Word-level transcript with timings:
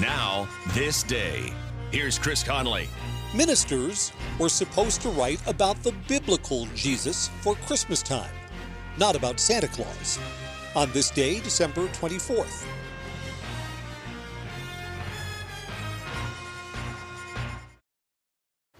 Now, 0.00 0.48
this 0.68 1.02
day. 1.02 1.52
Here's 1.90 2.18
Chris 2.18 2.42
Conley. 2.42 2.88
Ministers 3.34 4.12
were 4.38 4.48
supposed 4.48 5.02
to 5.02 5.10
write 5.10 5.46
about 5.46 5.82
the 5.82 5.92
biblical 6.08 6.64
Jesus 6.74 7.28
for 7.42 7.54
Christmas 7.66 8.02
time, 8.02 8.32
not 8.96 9.14
about 9.14 9.38
Santa 9.38 9.68
Claus. 9.68 10.18
On 10.74 10.90
this 10.92 11.10
day, 11.10 11.38
December 11.40 11.86
24th. 11.88 12.64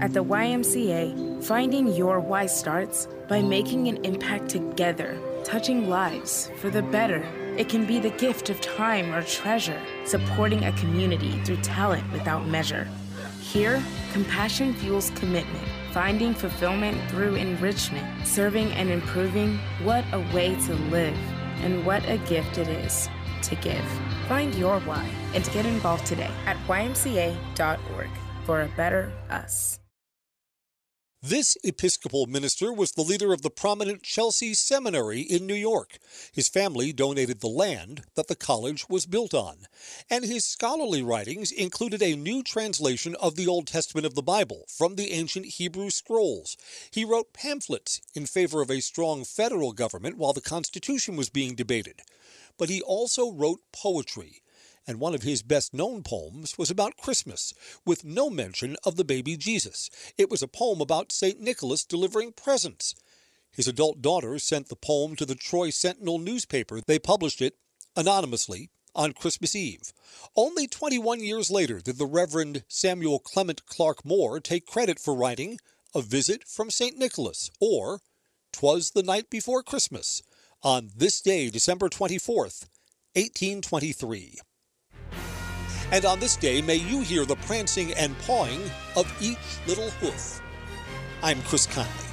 At 0.00 0.12
the 0.12 0.24
YMCA, 0.24 1.44
finding 1.44 1.94
your 1.94 2.18
why 2.18 2.46
starts 2.46 3.06
by 3.28 3.40
making 3.40 3.86
an 3.86 4.04
impact 4.04 4.48
together, 4.48 5.16
touching 5.44 5.88
lives 5.88 6.50
for 6.56 6.70
the 6.70 6.82
better. 6.82 7.24
It 7.56 7.68
can 7.68 7.86
be 7.86 8.00
the 8.00 8.10
gift 8.10 8.50
of 8.50 8.60
time 8.60 9.14
or 9.14 9.22
treasure, 9.22 9.80
supporting 10.04 10.64
a 10.64 10.72
community 10.72 11.40
through 11.44 11.58
talent 11.58 12.10
without 12.12 12.48
measure. 12.48 12.88
Here, 13.40 13.80
compassion 14.12 14.74
fuels 14.74 15.10
commitment, 15.10 15.68
finding 15.92 16.34
fulfillment 16.34 16.98
through 17.10 17.36
enrichment, 17.36 18.26
serving 18.26 18.72
and 18.72 18.90
improving. 18.90 19.58
What 19.84 20.04
a 20.12 20.18
way 20.34 20.56
to 20.66 20.74
live, 20.90 21.16
and 21.60 21.86
what 21.86 22.02
a 22.08 22.18
gift 22.18 22.58
it 22.58 22.68
is 22.68 23.08
to 23.42 23.54
give. 23.56 23.84
Find 24.28 24.52
your 24.56 24.80
why 24.80 25.08
and 25.32 25.44
get 25.52 25.64
involved 25.64 26.06
today 26.06 26.30
at 26.46 26.56
ymca.org 26.66 28.10
for 28.44 28.62
a 28.62 28.68
better 28.76 29.12
us. 29.30 29.78
This 31.26 31.56
Episcopal 31.64 32.26
minister 32.26 32.70
was 32.70 32.92
the 32.92 33.00
leader 33.00 33.32
of 33.32 33.40
the 33.40 33.48
prominent 33.48 34.02
Chelsea 34.02 34.52
Seminary 34.52 35.22
in 35.22 35.46
New 35.46 35.54
York. 35.54 35.96
His 36.34 36.50
family 36.50 36.92
donated 36.92 37.40
the 37.40 37.48
land 37.48 38.02
that 38.14 38.28
the 38.28 38.36
college 38.36 38.90
was 38.90 39.06
built 39.06 39.32
on. 39.32 39.60
And 40.10 40.26
his 40.26 40.44
scholarly 40.44 41.02
writings 41.02 41.50
included 41.50 42.02
a 42.02 42.14
new 42.14 42.42
translation 42.42 43.16
of 43.22 43.36
the 43.36 43.46
Old 43.46 43.66
Testament 43.66 44.04
of 44.04 44.14
the 44.14 44.22
Bible 44.22 44.66
from 44.68 44.96
the 44.96 45.12
ancient 45.12 45.46
Hebrew 45.46 45.88
scrolls. 45.88 46.58
He 46.90 47.06
wrote 47.06 47.32
pamphlets 47.32 48.02
in 48.14 48.26
favor 48.26 48.60
of 48.60 48.70
a 48.70 48.80
strong 48.80 49.24
federal 49.24 49.72
government 49.72 50.18
while 50.18 50.34
the 50.34 50.42
Constitution 50.42 51.16
was 51.16 51.30
being 51.30 51.54
debated. 51.54 52.02
But 52.58 52.68
he 52.68 52.82
also 52.82 53.32
wrote 53.32 53.62
poetry 53.72 54.42
and 54.86 55.00
one 55.00 55.14
of 55.14 55.22
his 55.22 55.42
best 55.42 55.72
known 55.72 56.02
poems 56.02 56.58
was 56.58 56.70
about 56.70 56.96
Christmas, 56.96 57.54
with 57.84 58.04
no 58.04 58.28
mention 58.28 58.76
of 58.84 58.96
the 58.96 59.04
baby 59.04 59.36
Jesus. 59.36 59.90
It 60.18 60.30
was 60.30 60.42
a 60.42 60.48
poem 60.48 60.80
about 60.80 61.12
St. 61.12 61.40
Nicholas 61.40 61.84
delivering 61.84 62.32
presents. 62.32 62.94
His 63.50 63.68
adult 63.68 64.02
daughter 64.02 64.38
sent 64.38 64.68
the 64.68 64.76
poem 64.76 65.16
to 65.16 65.24
the 65.24 65.34
Troy 65.34 65.70
Sentinel 65.70 66.18
newspaper. 66.18 66.80
They 66.80 66.98
published 66.98 67.40
it 67.40 67.56
anonymously 67.96 68.70
on 68.94 69.12
Christmas 69.12 69.54
Eve. 69.54 69.92
Only 70.36 70.66
21 70.66 71.20
years 71.20 71.50
later 71.50 71.80
did 71.80 71.98
the 71.98 72.06
Reverend 72.06 72.64
Samuel 72.68 73.18
Clement 73.18 73.66
Clarke 73.66 74.04
Moore 74.04 74.40
take 74.40 74.66
credit 74.66 74.98
for 74.98 75.14
writing 75.14 75.58
A 75.94 76.02
Visit 76.02 76.44
from 76.44 76.70
St. 76.70 76.98
Nicholas, 76.98 77.50
or 77.60 78.00
Twas 78.52 78.90
the 78.90 79.02
Night 79.02 79.30
Before 79.30 79.62
Christmas, 79.62 80.22
on 80.62 80.90
this 80.96 81.20
day, 81.20 81.50
December 81.50 81.88
24th, 81.88 82.66
1823. 83.14 84.38
And 85.94 86.04
on 86.04 86.18
this 86.18 86.34
day, 86.34 86.60
may 86.60 86.74
you 86.74 87.02
hear 87.02 87.24
the 87.24 87.36
prancing 87.46 87.92
and 87.94 88.18
pawing 88.18 88.60
of 88.96 89.06
each 89.22 89.38
little 89.68 89.90
hoof. 89.90 90.40
I'm 91.22 91.40
Chris 91.42 91.66
Conley. 91.66 92.03